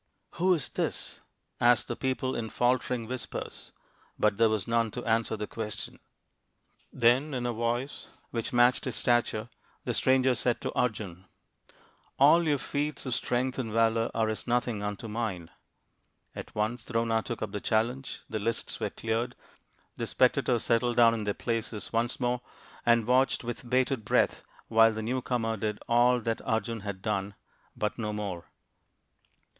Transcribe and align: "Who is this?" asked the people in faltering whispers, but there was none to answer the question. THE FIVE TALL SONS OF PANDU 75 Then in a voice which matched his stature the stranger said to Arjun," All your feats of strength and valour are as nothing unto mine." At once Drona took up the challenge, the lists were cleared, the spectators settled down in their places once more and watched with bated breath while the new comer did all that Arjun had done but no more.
"Who 0.37 0.55
is 0.55 0.69
this?" 0.69 1.21
asked 1.61 1.87
the 1.87 1.95
people 1.95 2.35
in 2.35 2.49
faltering 2.49 3.05
whispers, 3.05 3.71
but 4.17 4.37
there 4.37 4.49
was 4.49 4.67
none 4.67 4.89
to 4.89 5.05
answer 5.05 5.37
the 5.37 5.45
question. 5.45 5.99
THE 6.91 7.01
FIVE 7.01 7.01
TALL 7.01 7.01
SONS 7.03 7.03
OF 7.03 7.03
PANDU 7.03 7.29
75 7.29 7.31
Then 7.31 7.33
in 7.37 7.45
a 7.45 7.53
voice 7.53 8.07
which 8.31 8.51
matched 8.51 8.85
his 8.85 8.95
stature 8.95 9.49
the 9.85 9.93
stranger 9.93 10.33
said 10.33 10.59
to 10.61 10.73
Arjun," 10.73 11.25
All 12.17 12.41
your 12.41 12.57
feats 12.57 13.05
of 13.05 13.13
strength 13.13 13.59
and 13.59 13.71
valour 13.71 14.09
are 14.15 14.27
as 14.27 14.47
nothing 14.47 14.81
unto 14.81 15.07
mine." 15.07 15.51
At 16.35 16.55
once 16.55 16.83
Drona 16.83 17.21
took 17.21 17.43
up 17.43 17.51
the 17.51 17.61
challenge, 17.61 18.21
the 18.27 18.39
lists 18.39 18.79
were 18.79 18.89
cleared, 18.89 19.35
the 19.97 20.07
spectators 20.07 20.63
settled 20.63 20.97
down 20.97 21.13
in 21.13 21.25
their 21.25 21.35
places 21.35 21.93
once 21.93 22.19
more 22.19 22.41
and 22.87 23.05
watched 23.05 23.43
with 23.43 23.69
bated 23.69 24.03
breath 24.03 24.41
while 24.67 24.91
the 24.93 25.03
new 25.03 25.21
comer 25.21 25.57
did 25.57 25.77
all 25.87 26.19
that 26.21 26.41
Arjun 26.41 26.79
had 26.79 27.03
done 27.03 27.35
but 27.77 27.99
no 27.99 28.11
more. 28.11 28.47